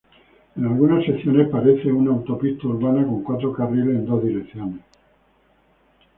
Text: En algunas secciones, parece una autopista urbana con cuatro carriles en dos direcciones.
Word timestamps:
En 0.57 0.65
algunas 0.65 1.05
secciones, 1.05 1.49
parece 1.51 1.91
una 1.91 2.09
autopista 2.09 2.65
urbana 2.65 3.05
con 3.05 3.21
cuatro 3.21 3.53
carriles 3.53 3.97
en 3.97 4.05
dos 4.07 4.23
direcciones. 4.23 4.81